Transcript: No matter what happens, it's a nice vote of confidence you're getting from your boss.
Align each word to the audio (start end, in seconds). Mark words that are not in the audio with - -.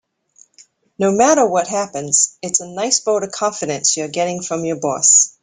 No 0.97 1.11
matter 1.11 1.45
what 1.45 1.67
happens, 1.67 2.35
it's 2.41 2.59
a 2.59 2.67
nice 2.67 2.99
vote 3.01 3.21
of 3.21 3.31
confidence 3.31 3.97
you're 3.97 4.07
getting 4.07 4.41
from 4.41 4.65
your 4.65 4.77
boss. 4.79 5.37